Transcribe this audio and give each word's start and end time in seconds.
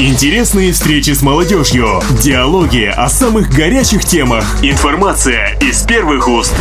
Интересные 0.00 0.72
встречи 0.72 1.10
с 1.10 1.22
молодежью, 1.22 2.00
диалоги 2.22 2.84
о 2.84 3.08
самых 3.08 3.50
горячих 3.50 4.04
темах, 4.04 4.44
информация 4.62 5.58
из 5.60 5.82
первых 5.82 6.28
уст. 6.28 6.54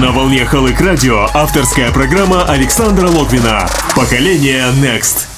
На 0.00 0.10
волне 0.10 0.46
Халык 0.46 0.80
Радио 0.80 1.28
авторская 1.34 1.92
программа 1.92 2.44
Александра 2.44 3.08
Логвина 3.08 3.68
«Поколение 3.94 4.68
Next». 4.80 5.31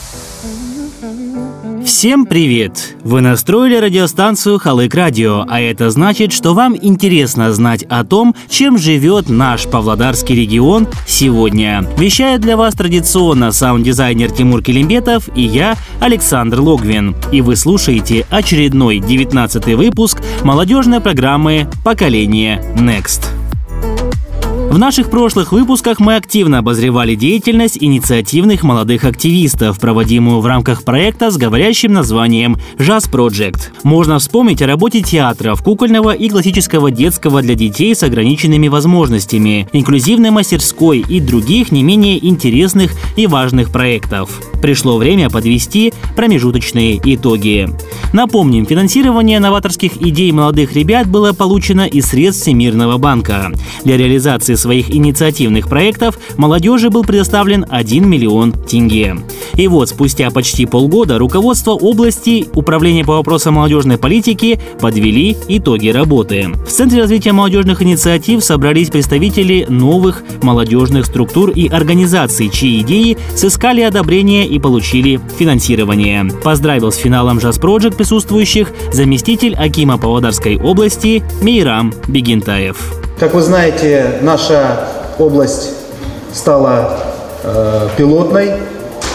Всем 1.85 2.25
привет! 2.25 2.97
Вы 3.03 3.21
настроили 3.21 3.77
радиостанцию 3.77 4.59
Халык 4.59 4.95
Радио, 4.95 5.45
а 5.47 5.61
это 5.61 5.91
значит, 5.91 6.33
что 6.33 6.55
вам 6.55 6.75
интересно 6.81 7.53
знать 7.53 7.83
о 7.85 8.05
том, 8.05 8.35
чем 8.49 8.79
живет 8.79 9.29
наш 9.29 9.67
Павлодарский 9.67 10.35
регион 10.35 10.89
сегодня. 11.07 11.87
Вещает 11.99 12.41
для 12.41 12.57
вас 12.57 12.75
традиционно 12.75 13.53
саунд-дизайнер 13.53 14.31
Тимур 14.31 14.63
Келимбетов 14.63 15.29
и 15.37 15.43
я, 15.43 15.77
Александр 16.01 16.61
Логвин. 16.61 17.15
И 17.33 17.43
вы 17.43 17.55
слушаете 17.55 18.27
очередной 18.31 18.99
19 19.01 19.67
выпуск 19.75 20.23
молодежной 20.43 21.01
программы 21.01 21.69
«Поколение 21.85 22.65
Next». 22.77 23.44
В 24.75 24.79
наших 24.79 25.09
прошлых 25.09 25.53
выпусках 25.53 26.01
мы 26.01 26.17
активно 26.17 26.59
обозревали 26.59 27.15
деятельность 27.15 27.79
инициативных 27.81 28.65
молодых 28.65 29.05
активистов, 29.05 29.79
проводимую 29.79 30.41
в 30.41 30.47
рамках 30.47 30.83
проекта 30.83 31.31
с 31.31 31.37
говорящим 31.37 31.93
названием 31.93 32.57
«Jazz 32.77 33.09
Project». 33.09 33.69
Можно 33.85 34.19
вспомнить 34.19 34.63
о 34.63 34.67
работе 34.67 35.01
театров, 35.01 35.63
кукольного 35.63 36.11
и 36.13 36.29
классического 36.29 36.91
детского 36.91 37.41
для 37.41 37.55
детей 37.55 37.95
с 37.95 38.03
ограниченными 38.03 38.67
возможностями, 38.67 39.69
инклюзивной 39.73 40.33
мастерской 40.33 41.05
и 41.09 41.21
других 41.21 41.71
не 41.71 41.85
менее 41.85 42.27
интересных 42.27 42.95
и 43.15 43.29
важных 43.29 43.71
проектов. 43.71 44.41
Пришло 44.61 44.97
время 44.97 45.31
подвести 45.31 45.93
промежуточные 46.17 47.01
итоги. 47.05 47.69
Напомним, 48.13 48.67
финансирование 48.67 49.39
новаторских 49.39 50.03
идей 50.03 50.33
молодых 50.33 50.73
ребят 50.73 51.07
было 51.07 51.33
получено 51.33 51.87
из 51.87 52.07
средств 52.07 52.43
Всемирного 52.43 52.99
банка. 52.99 53.53
Для 53.85 53.97
реализации 53.97 54.55
своих 54.65 54.91
инициативных 54.91 55.69
проектов 55.69 56.19
молодежи 56.39 56.89
был 56.89 57.05
предоставлен 57.05 57.67
1 57.69 58.09
миллион 58.09 58.53
тенге. 58.53 59.17
И 59.57 59.69
вот 59.69 59.91
спустя 59.91 60.31
почти 60.31 60.65
полгода 60.65 61.19
руководство 61.19 61.73
области 61.73 62.47
Управления 62.55 63.05
по 63.05 63.15
вопросам 63.15 63.55
молодежной 63.55 63.99
политики 63.99 64.59
подвели 64.81 65.37
итоги 65.49 65.89
работы. 65.89 66.49
В 66.67 66.71
Центре 66.71 67.01
развития 67.01 67.33
молодежных 67.33 67.83
инициатив 67.83 68.43
собрались 68.43 68.89
представители 68.89 69.67
новых 69.69 70.25
молодежных 70.43 71.05
структур 71.05 71.51
и 71.51 71.69
организаций, 71.69 72.49
чьи 72.49 72.81
идеи 72.81 73.19
сыскали 73.35 73.83
одобрение 73.83 74.47
и 74.47 74.59
получили 74.59 75.21
финансирование. 75.39 76.25
Поздравил 76.43 76.91
с 76.91 76.97
финалом 76.97 77.37
Jazz 77.37 77.61
Project 77.61 77.97
присутствующих 77.97 78.73
заместитель 78.93 79.55
Акима 79.55 79.99
Павлодарской 79.99 80.57
области 80.57 81.23
Мейрам 81.43 81.93
Бегентаев. 82.09 83.04
Как 83.19 83.33
вы 83.33 83.43
знаете, 83.43 84.07
наша 84.23 84.89
область 85.21 85.71
стала 86.33 86.99
э, 87.45 87.89
пилотной, 87.97 88.55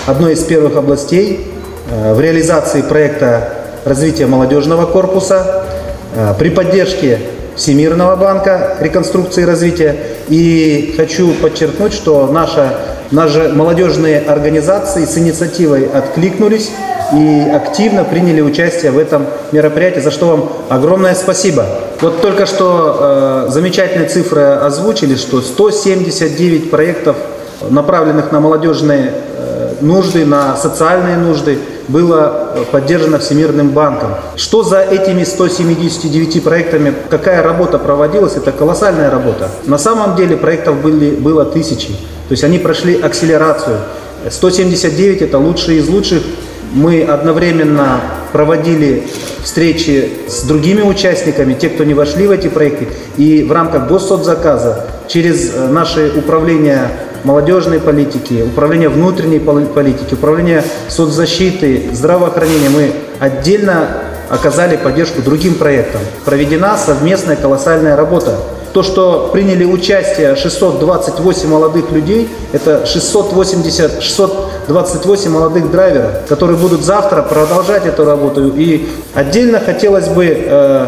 одной 0.08 0.34
из 0.34 0.44
первых 0.46 0.78
областей 0.78 1.52
э, 1.92 2.14
в 2.14 2.22
реализации 2.22 2.82
проекта 2.82 3.50
развития 3.84 4.26
молодежного 4.26 4.86
корпуса 4.86 5.66
э, 6.16 6.34
при 6.40 6.50
поддержке 6.50 7.20
Всемирного 7.58 8.16
банка 8.16 8.78
реконструкции 8.80 9.42
и 9.42 9.46
развития. 9.46 9.98
И 10.30 10.94
хочу 10.96 11.34
подчеркнуть, 11.34 11.92
что 11.92 12.28
наша, 12.28 12.76
наши 13.12 13.50
молодежные 13.50 14.22
организации 14.22 15.04
с 15.04 15.18
инициативой 15.18 15.90
откликнулись 15.94 16.72
и 17.14 17.50
активно 17.54 18.06
приняли 18.06 18.40
участие 18.40 18.92
в 18.92 18.98
этом 18.98 19.26
мероприятии, 19.52 20.00
за 20.00 20.12
что 20.12 20.28
вам 20.28 20.50
огромное 20.70 21.16
спасибо. 21.16 21.66
Вот 22.02 22.22
только 22.22 22.46
что 22.46 23.46
э, 23.48 23.52
замечательные 23.52 24.08
цифры 24.08 24.42
озвучили, 24.42 25.16
что 25.16 25.42
179 25.42 26.72
проектов, 26.72 27.18
направленных 27.70 28.32
на 28.32 28.40
молодежные 28.40 29.12
э, 29.12 29.74
нужды, 29.82 30.26
на 30.26 30.56
социальные 30.56 31.18
нужды, 31.18 31.60
было 31.90 32.56
поддержано 32.72 33.20
Всемирным 33.20 33.72
банком. 33.72 34.12
Что 34.38 34.64
за 34.64 34.80
этими 34.80 35.26
179 35.26 36.42
проектами, 36.42 36.94
какая 37.10 37.44
работа 37.44 37.80
проводилась, 37.80 38.38
это 38.38 38.54
колоссальная 38.54 39.10
работа. 39.10 39.50
На 39.66 39.78
самом 39.78 40.16
деле 40.16 40.38
проектов 40.38 40.82
были, 40.82 41.12
было 41.12 41.44
тысячи, 41.44 41.90
то 41.90 42.32
есть 42.32 42.46
они 42.46 42.60
прошли 42.60 43.02
акселерацию. 43.02 43.78
179 44.30 45.22
это 45.22 45.38
лучшие 45.38 45.80
из 45.80 45.90
лучших 45.90 46.22
мы 46.74 47.04
одновременно 47.04 48.00
проводили 48.32 49.08
встречи 49.44 50.10
с 50.28 50.44
другими 50.44 50.82
участниками, 50.82 51.54
те, 51.54 51.70
кто 51.70 51.84
не 51.84 51.94
вошли 51.94 52.28
в 52.28 52.32
эти 52.32 52.48
проекты, 52.48 52.88
и 53.18 53.44
в 53.44 53.52
рамках 53.52 53.88
госсоцзаказа 53.88 54.86
через 55.08 55.54
э, 55.54 55.68
наше 55.68 56.12
управление 56.16 56.90
молодежной 57.24 57.80
политики, 57.80 58.44
управление 58.46 58.90
внутренней 58.90 59.40
политики, 59.40 60.14
управление 60.14 60.64
соцзащиты, 60.88 61.90
здравоохранения 61.92 62.70
мы 62.70 62.92
отдельно 63.20 63.88
оказали 64.30 64.78
поддержку 64.78 65.22
другим 65.22 65.56
проектам. 65.56 66.02
Проведена 66.26 66.78
совместная 66.78 67.36
колоссальная 67.36 67.96
работа. 67.96 68.38
То, 68.74 68.84
что 68.84 69.32
приняли 69.34 69.66
участие 69.66 70.36
628 70.36 71.50
молодых 71.50 71.92
людей, 71.92 72.30
это 72.54 72.86
680, 72.86 74.04
628 74.70 75.32
молодых 75.32 75.72
драйверов, 75.72 76.28
которые 76.28 76.58
будут 76.58 76.82
завтра 76.82 77.24
продолжать 77.24 77.86
эту 77.86 78.06
работу. 78.06 78.50
И 78.56 78.88
отдельно 79.16 79.60
хотелось 79.60 80.08
бы 80.08 80.26
э, 80.26 80.88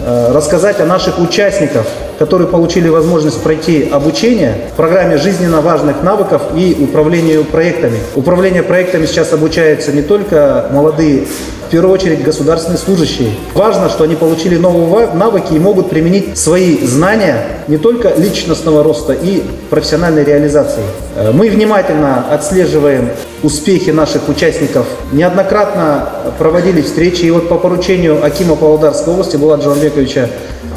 э, 0.00 0.32
рассказать 0.32 0.80
о 0.80 0.84
наших 0.84 1.18
участниках, 1.20 1.86
которые 2.20 2.48
получили 2.48 2.90
возможность 2.90 3.42
пройти 3.42 3.88
обучение 3.90 4.66
в 4.74 4.76
программе 4.76 5.16
жизненно 5.16 5.62
важных 5.62 6.02
навыков 6.02 6.42
и 6.54 6.76
управлению 6.78 7.44
проектами. 7.44 7.96
Управление 8.14 8.62
проектами 8.62 9.06
сейчас 9.06 9.32
обучаются 9.32 9.90
не 9.90 10.02
только 10.02 10.66
молодые 10.70 11.24
в 11.66 11.70
первую 11.70 11.94
очередь 11.94 12.22
государственные 12.22 12.76
служащие. 12.76 13.30
Важно, 13.54 13.88
что 13.88 14.04
они 14.04 14.16
получили 14.16 14.58
новые 14.58 15.06
навыки 15.14 15.54
и 15.54 15.58
могут 15.58 15.88
применить 15.88 16.36
свои 16.36 16.84
знания 16.84 17.42
не 17.68 17.78
только 17.78 18.12
личностного 18.14 18.82
роста 18.82 19.14
и 19.14 19.42
профессиональной 19.70 20.22
реализации. 20.22 20.82
Э, 21.16 21.30
мы 21.32 21.48
внимательно 21.48 22.26
отслеживаем 22.30 23.08
успехи 23.42 23.90
наших 23.90 24.28
участников. 24.28 24.84
Неоднократно 25.12 26.10
проводили 26.38 26.82
встречи, 26.82 27.22
и 27.24 27.30
вот 27.30 27.48
по 27.48 27.56
поручению 27.56 28.22
Акима 28.22 28.56
Павлодарской 28.56 29.14
области 29.14 29.36
Булат 29.36 29.62
Джанбековича 29.64 30.28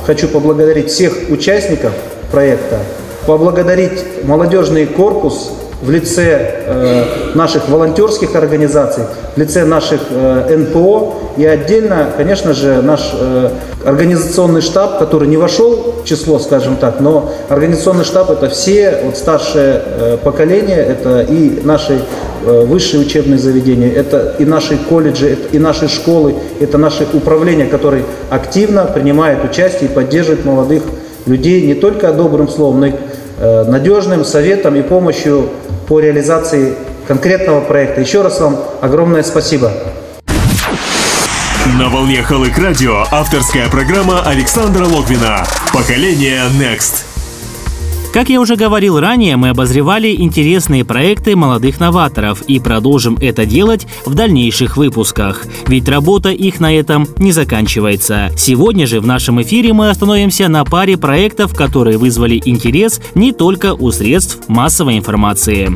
хочу 0.06 0.28
поблагодарить 0.28 0.90
всех 0.90 1.14
участников 1.30 1.92
проекта, 2.32 2.80
поблагодарить 3.26 4.24
молодежный 4.24 4.86
корпус 4.86 5.52
в 5.82 5.90
лице 5.90 6.64
э, 6.66 7.04
наших 7.36 7.68
волонтерских 7.68 8.36
организаций, 8.36 9.04
в 9.36 9.38
лице 9.38 9.66
наших 9.66 10.02
э, 10.10 10.56
НПО 10.58 11.14
и 11.36 11.46
отдельно, 11.46 12.08
конечно 12.16 12.54
же, 12.54 12.82
наш 12.82 13.12
э, 13.14 13.50
организационный 13.86 14.62
штаб, 14.62 15.00
который 15.00 15.28
не 15.28 15.36
вошел 15.36 15.96
в 16.04 16.08
число, 16.08 16.40
скажем 16.40 16.78
так, 16.78 17.02
но 17.02 17.32
организационный 17.50 18.06
штаб 18.06 18.32
это 18.32 18.50
все 18.50 19.02
вот 19.04 19.18
старшее 19.18 19.82
э, 19.84 20.18
поколение, 20.24 20.78
это 20.78 21.22
и 21.22 21.60
наши 21.64 22.02
высшие 22.44 23.02
учебные 23.02 23.38
заведения, 23.38 23.92
это 23.92 24.36
и 24.40 24.46
наши 24.46 24.78
колледжи, 24.78 25.30
это 25.30 25.48
и 25.56 25.60
наши 25.60 25.88
школы, 25.88 26.36
это 26.60 26.78
наши 26.78 27.08
управления, 27.14 27.66
которые 27.66 28.04
активно 28.30 28.86
принимают 28.86 29.44
участие 29.44 29.90
и 29.90 29.94
поддерживают 29.94 30.46
молодых 30.46 30.84
людей 31.26 31.66
не 31.66 31.74
только 31.74 32.12
добрым 32.12 32.50
словом, 32.50 32.80
но 32.82 32.86
и 32.88 32.94
э, 33.40 33.64
надежным 33.66 34.26
советом 34.26 34.76
и 34.76 34.82
помощью 34.82 35.50
по 35.88 36.00
реализации 36.00 36.74
конкретного 37.08 37.62
проекта. 37.62 38.02
Еще 38.02 38.22
раз 38.22 38.40
вам 38.40 38.60
огромное 38.82 39.24
спасибо. 39.24 39.72
На 41.80 41.90
волне 41.90 42.22
Халык 42.22 42.58
Радио 42.58 43.06
авторская 43.10 43.70
программа 43.70 44.22
Александра 44.22 44.86
Логвина 44.86 45.44
«Поколение 45.74 46.42
Next». 46.60 47.13
Как 48.14 48.30
я 48.30 48.40
уже 48.40 48.56
говорил 48.56 49.00
ранее, 49.00 49.38
мы 49.38 49.50
обозревали 49.50 50.14
интересные 50.16 50.86
проекты 50.86 51.36
молодых 51.36 51.80
новаторов 51.80 52.44
и 52.44 52.60
продолжим 52.60 53.18
это 53.20 53.48
делать 53.48 53.88
в 54.06 54.14
дальнейших 54.14 54.78
выпусках. 54.78 55.48
Ведь 55.66 55.90
работа 55.90 56.30
их 56.30 56.60
на 56.60 56.72
этом 56.72 57.08
не 57.18 57.32
заканчивается. 57.32 58.30
Сегодня 58.38 58.86
же 58.86 59.00
в 59.00 59.08
нашем 59.08 59.42
эфире 59.42 59.74
мы 59.74 59.90
остановимся 59.90 60.48
на 60.48 60.64
паре 60.64 60.96
проектов, 60.96 61.56
которые 61.56 61.98
вызвали 61.98 62.40
интерес 62.46 63.02
не 63.16 63.32
только 63.32 63.74
у 63.74 63.90
средств 63.90 64.48
массовой 64.48 65.00
информации. 65.00 65.76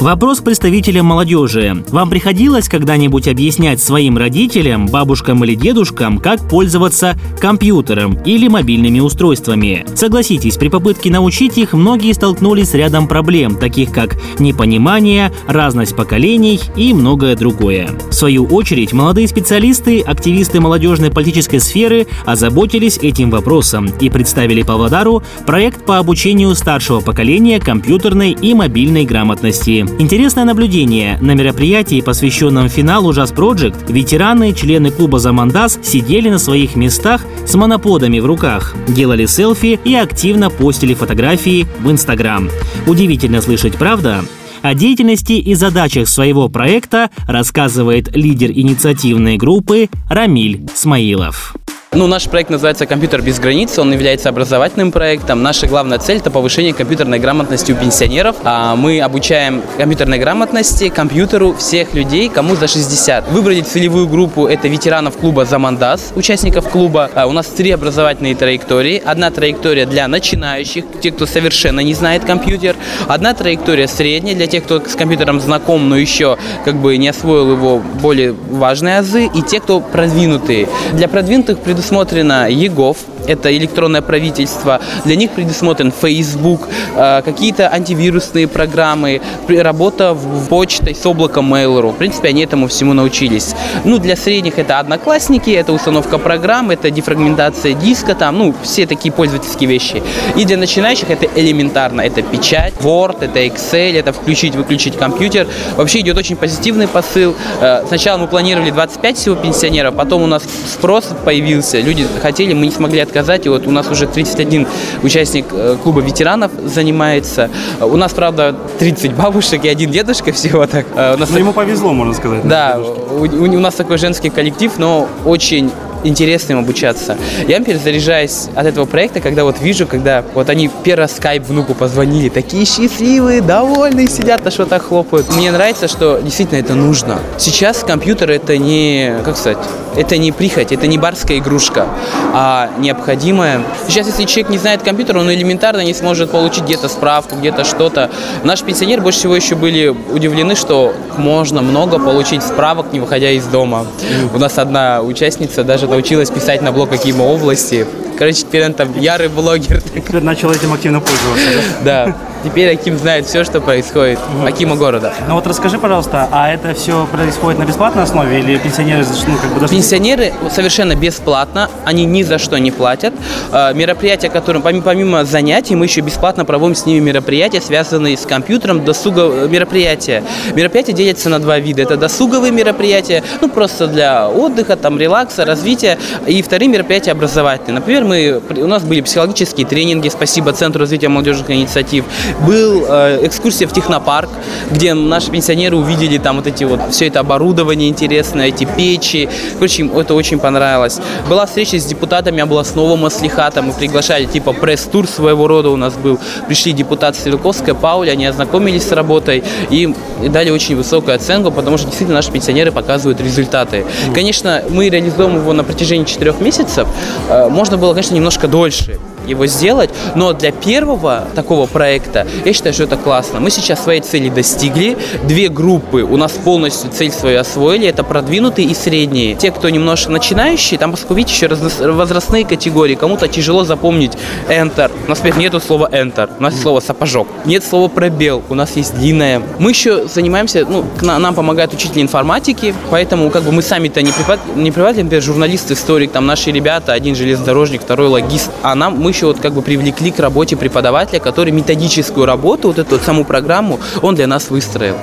Вопрос 0.00 0.38
представителям 0.38 1.06
молодежи. 1.06 1.82
Вам 1.88 2.08
приходилось 2.08 2.68
когда-нибудь 2.68 3.26
объяснять 3.26 3.82
своим 3.82 4.16
родителям, 4.16 4.86
бабушкам 4.86 5.42
или 5.42 5.56
дедушкам, 5.56 6.18
как 6.18 6.48
пользоваться 6.48 7.18
компьютером 7.40 8.16
или 8.24 8.46
мобильными 8.46 9.00
устройствами? 9.00 9.84
Согласитесь, 9.96 10.56
при 10.56 10.68
попытке 10.68 11.10
научить 11.10 11.58
их 11.58 11.72
многие 11.72 12.12
столкнулись 12.12 12.70
с 12.70 12.74
рядом 12.74 13.08
проблем, 13.08 13.56
таких 13.56 13.90
как 13.90 14.16
непонимание, 14.38 15.32
разность 15.48 15.96
поколений 15.96 16.60
и 16.76 16.94
многое 16.94 17.34
другое. 17.34 17.90
В 18.08 18.12
свою 18.12 18.44
очередь, 18.44 18.92
молодые 18.92 19.26
специалисты, 19.26 20.00
активисты 20.00 20.60
молодежной 20.60 21.10
политической 21.10 21.58
сферы 21.58 22.06
озаботились 22.24 22.98
этим 22.98 23.30
вопросом 23.30 23.86
и 24.00 24.08
представили 24.10 24.62
Павлодару 24.62 25.24
проект 25.44 25.84
по 25.84 25.98
обучению 25.98 26.54
старшего 26.54 27.00
поколения 27.00 27.58
компьютерной 27.58 28.30
и 28.30 28.54
мобильной 28.54 29.04
грамотности. 29.04 29.87
Интересное 29.98 30.44
наблюдение. 30.44 31.18
На 31.20 31.34
мероприятии, 31.34 32.00
посвященном 32.00 32.68
финалу 32.68 33.12
Jazz 33.12 33.34
Project, 33.34 33.92
ветераны, 33.92 34.52
члены 34.52 34.90
клуба 34.90 35.18
«Замандас» 35.18 35.78
сидели 35.82 36.28
на 36.30 36.38
своих 36.38 36.76
местах 36.76 37.24
с 37.46 37.54
моноподами 37.54 38.18
в 38.20 38.26
руках, 38.26 38.74
делали 38.86 39.26
селфи 39.26 39.80
и 39.84 39.94
активно 39.94 40.50
постили 40.50 40.94
фотографии 40.94 41.66
в 41.80 41.90
Инстаграм. 41.90 42.48
Удивительно 42.86 43.40
слышать, 43.40 43.76
правда? 43.76 44.24
О 44.62 44.74
деятельности 44.74 45.32
и 45.32 45.54
задачах 45.54 46.08
своего 46.08 46.48
проекта 46.48 47.10
рассказывает 47.26 48.14
лидер 48.16 48.50
инициативной 48.50 49.36
группы 49.36 49.88
Рамиль 50.08 50.68
Смаилов. 50.74 51.54
Ну, 51.98 52.06
наш 52.06 52.28
проект 52.28 52.48
называется 52.48 52.86
«Компьютер 52.86 53.22
без 53.22 53.40
границ», 53.40 53.76
он 53.76 53.92
является 53.92 54.28
образовательным 54.28 54.92
проектом. 54.92 55.42
Наша 55.42 55.66
главная 55.66 55.98
цель– 55.98 56.18
это 56.18 56.30
повышение 56.30 56.72
компьютерной 56.72 57.18
грамотности 57.18 57.72
у 57.72 57.74
пенсионеров. 57.74 58.36
А 58.44 58.76
мы 58.76 59.00
обучаем 59.00 59.64
компьютерной 59.76 60.20
грамотности, 60.20 60.90
компьютеру 60.90 61.56
всех 61.56 61.94
людей, 61.94 62.28
кому 62.28 62.54
за 62.54 62.68
60. 62.68 63.32
Выбрали 63.32 63.62
целевую 63.62 64.06
группу– 64.06 64.46
это 64.48 64.68
ветеранов 64.68 65.16
клуба 65.16 65.44
«Замандас», 65.44 66.12
участников 66.14 66.68
клуба. 66.68 67.10
А 67.16 67.26
у 67.26 67.32
нас 67.32 67.48
три 67.48 67.72
образовательные 67.72 68.36
траектории. 68.36 69.02
Одна 69.04 69.32
траектория 69.32 69.84
для 69.84 70.06
начинающих, 70.06 70.84
тех, 71.00 71.16
кто 71.16 71.26
совершенно 71.26 71.80
не 71.80 71.94
знает 71.94 72.24
компьютер. 72.24 72.76
Одна 73.08 73.34
траектория 73.34 73.88
средняя 73.88 74.36
для 74.36 74.46
тех, 74.46 74.62
кто 74.62 74.80
с 74.86 74.94
компьютером 74.94 75.40
знаком, 75.40 75.88
но 75.88 75.96
еще 75.96 76.38
как 76.64 76.76
бы 76.76 76.96
не 76.96 77.08
освоил 77.08 77.50
его 77.50 77.82
более 78.00 78.30
важные 78.30 78.98
азы. 78.98 79.28
И 79.34 79.42
те, 79.42 79.58
кто 79.58 79.80
продвинутые. 79.80 80.68
Для 80.92 81.08
продвинутых 81.08 81.58
предусмотрено 81.58 81.87
предусмотрено 81.88 82.46
ЕГОВ, 82.50 82.96
это 83.28 83.56
электронное 83.56 84.02
правительство, 84.02 84.80
для 85.04 85.16
них 85.16 85.30
предусмотрен 85.30 85.92
Facebook, 85.92 86.68
э, 86.96 87.22
какие-то 87.24 87.72
антивирусные 87.72 88.48
программы, 88.48 89.20
работа 89.48 90.14
в 90.14 90.48
почтой 90.48 90.94
с 90.94 91.04
облаком 91.06 91.52
Mail.ru. 91.52 91.92
В 91.92 91.96
принципе, 91.96 92.28
они 92.28 92.42
этому 92.42 92.66
всему 92.68 92.94
научились. 92.94 93.54
Ну, 93.84 93.98
для 93.98 94.16
средних 94.16 94.58
это 94.58 94.78
одноклассники, 94.78 95.50
это 95.50 95.72
установка 95.72 96.18
программ, 96.18 96.70
это 96.70 96.90
дефрагментация 96.90 97.74
диска, 97.74 98.14
там, 98.14 98.38
ну, 98.38 98.54
все 98.62 98.86
такие 98.86 99.12
пользовательские 99.12 99.68
вещи. 99.68 100.02
И 100.36 100.44
для 100.44 100.56
начинающих 100.56 101.10
это 101.10 101.26
элементарно, 101.36 102.00
это 102.00 102.22
печать, 102.22 102.74
Word, 102.80 103.18
это 103.20 103.40
Excel, 103.40 103.98
это 103.98 104.12
включить-выключить 104.12 104.96
компьютер. 104.96 105.46
Вообще 105.76 106.00
идет 106.00 106.16
очень 106.16 106.36
позитивный 106.36 106.88
посыл. 106.88 107.36
Э, 107.60 107.84
сначала 107.86 108.18
мы 108.18 108.26
планировали 108.26 108.70
25 108.70 109.16
всего 109.16 109.36
пенсионеров, 109.36 109.94
потом 109.94 110.22
у 110.22 110.26
нас 110.26 110.42
спрос 110.72 111.10
появился, 111.24 111.80
люди 111.80 112.06
хотели, 112.22 112.54
мы 112.54 112.66
не 112.66 112.72
смогли 112.72 113.00
отказать 113.00 113.17
сказать. 113.22 113.46
И 113.46 113.48
вот 113.48 113.66
у 113.66 113.70
нас 113.70 113.90
уже 113.90 114.06
31 114.06 114.66
участник 115.02 115.46
э, 115.52 115.76
клуба 115.82 116.00
ветеранов 116.00 116.50
занимается. 116.64 117.50
У 117.80 117.96
нас, 117.96 118.12
правда, 118.12 118.54
30 118.78 119.14
бабушек 119.14 119.64
и 119.64 119.68
один 119.68 119.90
дедушка 119.90 120.32
всего 120.32 120.66
так. 120.66 120.86
Э, 120.94 121.14
у 121.14 121.18
нас... 121.18 121.30
Ну, 121.30 121.38
ему 121.38 121.52
повезло, 121.52 121.92
можно 121.92 122.14
сказать. 122.14 122.46
Да, 122.48 122.78
у, 122.78 123.24
у 123.24 123.60
нас 123.60 123.74
такой 123.74 123.98
женский 123.98 124.30
коллектив, 124.30 124.72
но 124.78 125.08
очень 125.24 125.70
интересно 126.04 126.52
им 126.52 126.58
обучаться. 126.60 127.16
Я, 127.46 127.58
например, 127.58 127.80
заряжаюсь 127.80 128.48
от 128.54 128.66
этого 128.66 128.86
проекта, 128.86 129.20
когда 129.20 129.44
вот 129.44 129.60
вижу, 129.60 129.86
когда 129.86 130.24
вот 130.34 130.48
они 130.50 130.70
первый 130.84 131.02
раз 131.02 131.16
скайп 131.16 131.44
внуку 131.46 131.74
позвонили, 131.74 132.28
такие 132.28 132.64
счастливые, 132.64 133.40
довольные, 133.40 134.08
сидят, 134.08 134.44
на 134.44 134.50
что-то 134.50 134.78
хлопают. 134.78 135.34
Мне 135.34 135.50
нравится, 135.50 135.88
что 135.88 136.20
действительно 136.20 136.58
это 136.58 136.74
нужно. 136.74 137.18
Сейчас 137.38 137.84
компьютер 137.84 138.30
это 138.30 138.56
не, 138.56 139.14
как 139.24 139.36
сказать, 139.36 139.58
это 139.96 140.16
не 140.16 140.32
прихоть, 140.32 140.72
это 140.72 140.86
не 140.86 140.98
барская 140.98 141.38
игрушка, 141.38 141.86
а 142.32 142.70
необходимая. 142.78 143.62
Сейчас, 143.88 144.06
если 144.06 144.24
человек 144.24 144.50
не 144.50 144.58
знает 144.58 144.82
компьютер, 144.82 145.16
он 145.18 145.32
элементарно 145.32 145.80
не 145.84 145.94
сможет 145.94 146.30
получить 146.30 146.64
где-то 146.64 146.88
справку, 146.88 147.36
где-то 147.36 147.64
что-то. 147.64 148.10
Наши 148.44 148.64
пенсионеры 148.64 149.02
больше 149.02 149.18
всего 149.20 149.34
еще 149.34 149.56
были 149.56 149.88
удивлены, 149.88 150.54
что 150.54 150.94
можно 151.16 151.62
много 151.62 151.98
получить 151.98 152.42
справок, 152.42 152.92
не 152.92 153.00
выходя 153.00 153.30
из 153.30 153.44
дома. 153.46 153.86
У 154.32 154.38
нас 154.38 154.58
одна 154.58 155.02
участница 155.02 155.64
даже 155.64 155.87
научилась 155.88 156.30
писать 156.30 156.62
на 156.62 156.72
блог 156.72 156.90
какие 156.90 157.12
области. 157.12 157.86
Короче, 158.18 158.42
теперь 158.42 158.64
он 158.64 158.74
там 158.74 158.98
ярый 158.98 159.28
блогер. 159.28 159.80
Теперь 159.80 160.22
начал 160.22 160.50
этим 160.50 160.72
активно 160.72 161.00
пользоваться, 161.00 161.50
да? 161.84 162.16
Теперь 162.44 162.72
Аким 162.72 162.96
знает 162.96 163.26
все, 163.26 163.44
что 163.44 163.60
происходит. 163.60 164.18
Акима 164.46 164.76
города. 164.76 165.12
Ну 165.26 165.34
вот 165.34 165.46
расскажи, 165.46 165.78
пожалуйста, 165.78 166.28
а 166.30 166.52
это 166.52 166.74
все 166.74 167.06
происходит 167.06 167.58
на 167.58 167.64
бесплатной 167.64 168.04
основе 168.04 168.38
или 168.38 168.58
пенсионеры 168.58 169.04
ну, 169.26 169.36
как 169.36 169.52
бы 169.52 169.58
должны... 169.58 169.76
Пенсионеры 169.76 170.32
совершенно 170.50 170.94
бесплатно, 170.94 171.68
они 171.84 172.04
ни 172.04 172.22
за 172.22 172.38
что 172.38 172.58
не 172.58 172.70
платят. 172.70 173.12
А, 173.52 173.72
мероприятия, 173.72 174.28
которые 174.28 174.62
помимо 174.62 175.24
занятий, 175.24 175.74
мы 175.74 175.86
еще 175.86 176.00
бесплатно 176.00 176.44
проводим 176.44 176.74
с 176.74 176.86
ними 176.86 177.00
мероприятия, 177.00 177.60
связанные 177.60 178.16
с 178.16 178.24
компьютером, 178.26 178.84
досуговые 178.84 179.48
мероприятия. 179.48 180.22
Мероприятия 180.54 180.92
делятся 180.92 181.28
на 181.28 181.38
два 181.40 181.58
вида. 181.58 181.82
Это 181.82 181.96
досуговые 181.96 182.52
мероприятия, 182.52 183.22
ну 183.40 183.48
просто 183.48 183.86
для 183.88 184.28
отдыха, 184.28 184.76
там 184.76 184.98
релакса, 184.98 185.44
развития. 185.44 185.98
И 186.26 186.42
вторые 186.42 186.68
мероприятия 186.68 187.12
образовательные. 187.12 187.80
Например, 187.80 188.04
мы, 188.04 188.40
у 188.62 188.66
нас 188.66 188.84
были 188.84 189.00
психологические 189.00 189.66
тренинги, 189.66 190.08
спасибо 190.08 190.52
Центру 190.52 190.80
развития 190.80 191.08
молодежных 191.08 191.50
инициатив. 191.50 192.04
Был 192.46 192.84
э, 192.88 193.26
экскурсия 193.26 193.66
в 193.66 193.72
технопарк, 193.72 194.30
где 194.70 194.94
наши 194.94 195.30
пенсионеры 195.30 195.76
увидели 195.76 196.18
там 196.18 196.36
вот 196.36 196.46
эти 196.46 196.64
вот, 196.64 196.80
все 196.90 197.08
это 197.08 197.20
оборудование 197.20 197.88
интересное, 197.88 198.48
эти 198.48 198.64
печи. 198.64 199.28
Короче, 199.54 199.82
им 199.82 199.96
это 199.96 200.14
очень 200.14 200.38
понравилось. 200.38 201.00
Была 201.28 201.46
встреча 201.46 201.78
с 201.78 201.84
депутатами 201.84 202.40
областного 202.40 202.96
маслихата, 202.96 203.62
мы 203.62 203.72
приглашали, 203.72 204.24
типа 204.24 204.52
пресс-тур 204.52 205.06
своего 205.06 205.48
рода 205.48 205.70
у 205.70 205.76
нас 205.76 205.94
был. 205.94 206.18
Пришли 206.46 206.72
депутат 206.72 207.16
Стрелковская, 207.16 207.74
Пауля, 207.74 208.12
они 208.12 208.26
ознакомились 208.26 208.86
с 208.86 208.92
работой 208.92 209.42
и, 209.70 209.94
дали 210.28 210.50
очень 210.50 210.76
высокую 210.76 211.16
оценку, 211.16 211.50
потому 211.50 211.76
что 211.76 211.86
действительно 211.86 212.18
наши 212.18 212.30
пенсионеры 212.30 212.72
показывают 212.72 213.20
результаты. 213.20 213.84
Конечно, 214.14 214.62
мы 214.68 214.88
реализуем 214.88 215.36
его 215.36 215.52
на 215.52 215.64
протяжении 215.64 216.04
четырех 216.04 216.40
месяцев. 216.40 216.88
Э, 217.28 217.48
можно 217.48 217.76
было, 217.76 217.92
конечно, 217.92 218.14
немножко 218.14 218.48
дольше 218.48 218.98
его 219.28 219.46
сделать, 219.46 219.90
но 220.14 220.32
для 220.32 220.52
первого 220.52 221.28
такого 221.34 221.66
проекта 221.66 222.26
я 222.44 222.52
считаю, 222.52 222.74
что 222.74 222.84
это 222.84 222.96
классно. 222.96 223.40
Мы 223.40 223.50
сейчас 223.50 223.82
своей 223.82 224.00
цели 224.00 224.28
достигли, 224.28 224.96
две 225.24 225.48
группы 225.48 226.02
у 226.02 226.16
нас 226.16 226.32
полностью 226.32 226.90
цель 226.90 227.12
свою 227.12 227.40
освоили, 227.40 227.86
это 227.86 228.04
продвинутые 228.04 228.68
и 228.68 228.74
средние. 228.74 229.34
Те, 229.34 229.50
кто 229.50 229.68
немножко 229.68 230.10
начинающие, 230.10 230.78
там, 230.78 230.92
поскольку 230.92 231.14
видите, 231.14 231.34
еще 231.34 231.92
возрастные 231.92 232.44
категории, 232.44 232.94
кому-то 232.94 233.28
тяжело 233.28 233.64
запомнить 233.64 234.12
Enter. 234.48 234.90
У 235.06 235.08
нас 235.08 235.22
нету 235.36 235.60
слова 235.60 235.88
Enter, 235.92 236.30
у 236.38 236.42
нас 236.42 236.52
есть 236.52 236.62
слово 236.62 236.80
сапожок. 236.80 237.28
Нет 237.44 237.64
слова 237.64 237.88
пробел, 237.88 238.42
у 238.48 238.54
нас 238.54 238.76
есть 238.76 238.94
длинное. 238.94 239.42
Мы 239.58 239.70
еще 239.70 240.06
занимаемся, 240.06 240.66
ну, 240.68 240.84
нам 241.02 241.34
помогают 241.34 241.72
учитель 241.74 242.02
информатики, 242.02 242.74
поэтому 242.90 243.30
как 243.30 243.42
бы 243.42 243.52
мы 243.52 243.62
сами-то 243.62 244.02
не 244.02 244.12
преподаватели, 244.12 244.60
не 244.60 244.70
преподаватели, 244.70 245.02
например, 245.02 245.22
журналист, 245.22 245.70
историк, 245.70 246.12
там 246.12 246.26
наши 246.26 246.50
ребята, 246.50 246.92
один 246.92 247.14
железнодорожник, 247.14 247.82
второй 247.82 248.08
логист, 248.08 248.50
а 248.62 248.74
нам 248.74 248.98
мы 248.98 249.12
еще 249.18 249.26
вот 249.26 249.40
как 249.40 249.52
бы 249.52 249.62
привлекли 249.62 250.12
к 250.12 250.20
работе 250.20 250.56
преподавателя, 250.56 251.18
который 251.18 251.52
методическую 251.52 252.24
работу, 252.24 252.68
вот 252.68 252.78
эту 252.78 252.90
вот 252.90 253.02
саму 253.02 253.24
программу, 253.24 253.80
он 254.00 254.14
для 254.14 254.28
нас 254.28 254.48
выстроил. 254.48 254.94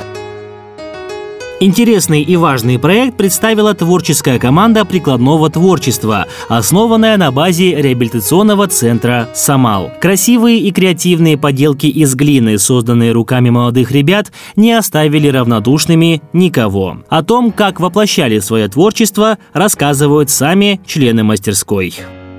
Интересный 1.60 2.22
и 2.22 2.36
важный 2.38 2.80
проект 2.80 3.18
представила 3.18 3.74
творческая 3.74 4.40
команда 4.40 4.86
прикладного 4.86 5.50
творчества, 5.50 6.28
основанная 6.48 7.18
на 7.18 7.32
базе 7.32 7.76
реабилитационного 7.76 8.68
центра 8.68 9.30
«Самал». 9.34 9.92
Красивые 10.00 10.60
и 10.60 10.72
креативные 10.72 11.38
поделки 11.38 11.88
из 11.88 12.16
глины, 12.16 12.58
созданные 12.58 13.12
руками 13.12 13.50
молодых 13.50 13.92
ребят, 13.92 14.32
не 14.56 14.72
оставили 14.74 15.28
равнодушными 15.28 16.22
никого. 16.32 17.00
О 17.10 17.24
том, 17.24 17.52
как 17.52 17.82
воплощали 17.82 18.40
свое 18.40 18.68
творчество, 18.70 19.38
рассказывают 19.54 20.30
сами 20.30 20.80
члены 20.86 21.24
мастерской. 21.24 21.94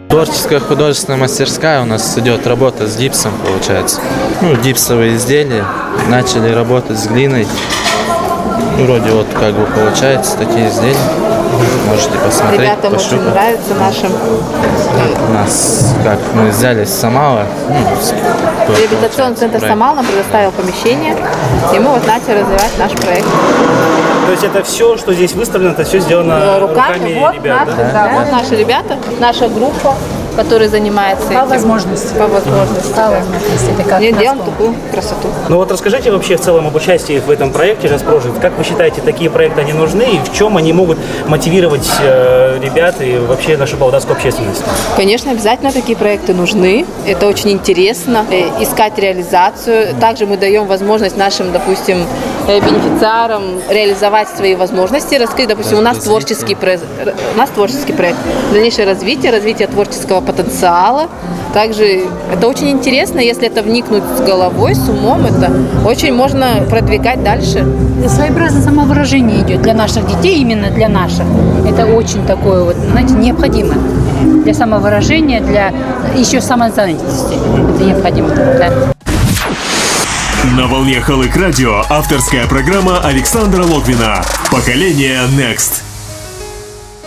Творческая 0.09 0.61
художественная 0.61 1.19
мастерская 1.19 1.83
у 1.83 1.85
нас 1.85 2.17
идет 2.17 2.47
работа 2.47 2.87
с 2.87 2.97
гипсом, 2.97 3.33
получается. 3.45 4.01
Ну, 4.41 4.55
гипсовые 4.57 5.17
изделия. 5.17 5.65
Начали 6.09 6.53
работать 6.53 6.99
с 6.99 7.07
глиной. 7.07 7.47
вроде 8.79 9.11
вот 9.11 9.27
как 9.39 9.55
бы 9.55 9.67
получается 9.67 10.39
такие 10.39 10.69
изделия. 10.69 11.26
Можете 11.89 12.19
посмотреть, 12.19 12.61
Ребятам 12.61 12.93
очень 12.95 13.03
пощупать. 13.05 13.35
нравится 13.35 13.75
нашим. 13.79 14.13
У 15.29 15.33
нас, 15.33 15.95
как 16.05 16.19
мы 16.35 16.49
взяли 16.49 16.85
с 16.85 16.91
Самала, 16.93 17.45
ну, 17.69 18.75
Реабилитационный 18.75 19.37
центр 19.37 19.59
проект. 19.59 19.73
«Самал» 19.75 19.95
нам 19.95 20.05
предоставил 20.07 20.53
помещение, 20.53 21.17
и 21.75 21.79
мы 21.79 21.91
вот 21.91 22.07
начали 22.07 22.41
развивать 22.41 22.73
наш 22.79 22.93
проект. 22.93 23.27
То 24.27 24.33
есть 24.33 24.45
это 24.45 24.63
все, 24.65 24.97
что 24.97 25.15
здесь 25.15 25.33
выставлено, 25.35 25.73
это 25.73 25.85
все 25.85 26.01
сделано 26.01 26.33
Э, 26.33 26.59
Руками, 26.61 27.19
вот, 27.21 27.35
ребят, 27.35 27.67
наши, 27.67 27.77
да? 27.79 27.91
да, 27.93 28.11
вот 28.13 28.33
наши 28.33 28.57
ребята, 28.57 28.97
наша 29.21 29.49
группа, 29.49 29.95
которая 30.37 30.69
занимается 30.69 31.27
По 31.29 31.33
этим. 31.33 31.49
возможности. 31.49 32.15
По 32.15 32.27
возможности. 32.27 32.93
По 32.95 33.09
возможности. 33.11 33.71
Это 33.73 33.83
как 33.89 34.01
на 34.01 34.13
делаем 34.13 34.39
такую 34.39 34.75
красоту. 34.93 35.29
Ну 35.49 35.57
вот 35.57 35.71
расскажите 35.73 36.11
вообще 36.11 36.37
в 36.37 36.41
целом 36.41 36.67
об 36.67 36.75
участии 36.77 37.19
в 37.19 37.31
этом 37.31 37.51
проекте 37.53 37.89
Just 37.89 38.05
Project. 38.07 38.41
Как 38.41 38.57
вы 38.59 38.65
считаете, 38.65 39.01
такие 39.01 39.31
проекты 39.31 39.61
они 39.63 39.73
нужны 39.73 40.03
и 40.03 40.19
в 40.19 40.33
чем 40.33 40.57
они 40.57 40.73
могут 40.73 40.99
мотивировать 41.27 41.89
э, 42.01 42.59
ребят 42.63 42.97
и 43.01 43.19
вообще 43.19 43.57
нашу 43.57 43.77
болгарскую 43.77 44.17
общественность? 44.17 44.63
Конечно, 44.97 45.31
обязательно 45.33 45.73
такие 45.73 45.97
проекты 45.97 46.35
нужны. 46.35 46.85
Это 47.07 47.27
очень 47.27 47.51
интересно. 47.51 48.25
э, 48.31 48.47
Искать 48.63 48.99
реализацию. 48.99 49.95
Также 50.01 50.27
мы 50.27 50.37
даем 50.37 50.67
возможность 50.67 51.17
нашим, 51.17 51.53
допустим, 51.53 52.05
э, 52.49 52.61
бенефициарам 52.61 53.61
реализовать 53.69 54.29
свои 54.29 54.55
возможности, 54.55 55.15
раскрыть, 55.17 55.49
допустим, 55.49 55.79
у 55.79 55.81
нас 55.81 55.99
творческий 55.99 56.55
проект, 56.55 56.85
у 57.35 57.39
нас 57.39 57.51
творческий 57.51 57.93
проект, 57.93 58.19
дальнейшее 58.53 58.87
развитие, 58.87 59.33
развитие 59.33 59.69
творческого 59.69 60.21
потенциала. 60.27 61.09
Также 61.55 62.03
это 62.33 62.49
очень 62.49 62.71
интересно, 62.71 63.21
если 63.21 63.47
это 63.47 63.63
вникнуть 63.63 64.03
с 64.19 64.21
головой, 64.21 64.75
с 64.75 64.89
умом, 64.89 65.25
это 65.25 65.51
очень 65.87 66.13
можно 66.13 66.67
продвигать 66.69 67.23
дальше. 67.25 67.67
Своеобразное 68.07 68.63
самовыражение 68.63 69.41
идет 69.41 69.63
для 69.63 69.73
наших 69.73 70.07
детей, 70.07 70.41
именно 70.41 70.71
для 70.71 70.89
наших. 70.89 71.25
Это 71.67 71.87
очень 71.87 72.27
такое 72.27 72.65
вот, 72.65 72.77
знаете, 72.77 73.15
необходимо. 73.15 73.75
Для 74.45 74.53
самовыражения, 74.53 75.41
для 75.41 75.73
еще 76.15 76.41
самозанятости. 76.41 77.35
Это 77.75 77.85
необходимо. 77.85 78.29
Да. 78.29 78.71
На 80.57 80.67
волне 80.67 81.01
Халык 81.01 81.35
Радио 81.37 81.83
авторская 81.89 82.47
программа 82.47 83.01
Александра 83.01 83.65
Логвина. 83.65 84.23
Поколение 84.51 85.21
Next. 85.37 85.86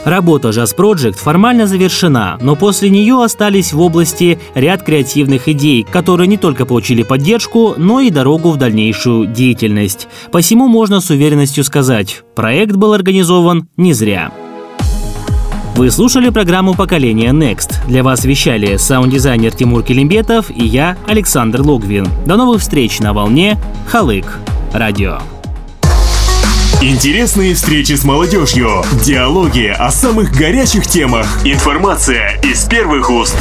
Работа 0.05 0.49
Jazz 0.49 0.75
Project 0.75 1.17
формально 1.17 1.67
завершена, 1.67 2.37
но 2.41 2.55
после 2.55 2.89
нее 2.89 3.23
остались 3.23 3.73
в 3.73 3.81
области 3.81 4.39
ряд 4.55 4.83
креативных 4.83 5.47
идей, 5.47 5.83
которые 5.83 6.27
не 6.27 6.37
только 6.37 6.65
получили 6.65 7.03
поддержку, 7.03 7.73
но 7.77 7.99
и 7.99 8.09
дорогу 8.09 8.51
в 8.51 8.57
дальнейшую 8.57 9.27
деятельность. 9.27 10.07
Посему 10.31 10.67
можно 10.67 11.01
с 11.01 11.09
уверенностью 11.09 11.63
сказать, 11.63 12.23
проект 12.35 12.75
был 12.75 12.93
организован 12.93 13.67
не 13.77 13.93
зря. 13.93 14.31
Вы 15.75 15.91
слушали 15.91 16.29
программу 16.29 16.73
«Поколение 16.73 17.31
Next». 17.31 17.87
Для 17.87 18.03
вас 18.03 18.25
вещали 18.25 18.75
саунд-дизайнер 18.75 19.53
Тимур 19.53 19.81
Келимбетов 19.81 20.49
и 20.49 20.65
я, 20.65 20.97
Александр 21.07 21.61
Логвин. 21.61 22.05
До 22.25 22.35
новых 22.35 22.61
встреч 22.61 22.99
на 22.99 23.13
волне 23.13 23.57
Халык. 23.87 24.39
Радио. 24.73 25.19
Интересные 26.81 27.55
встречи 27.55 27.91
с 27.91 28.05
молодежью. 28.05 28.85
Диалоги 29.03 29.67
о 29.67 29.91
самых 29.91 30.31
горячих 30.31 30.87
темах. 30.87 31.27
Информация 31.43 32.39
из 32.41 32.63
первых 32.63 33.09
уст. 33.09 33.35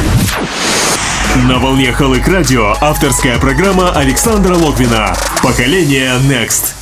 На 1.49 1.59
волне 1.59 1.93
Халык 1.93 2.27
Радио 2.27 2.75
авторская 2.81 3.39
программа 3.39 3.93
Александра 3.93 4.57
Логвина. 4.57 5.15
Поколение 5.41 6.15
Next. 6.29 6.78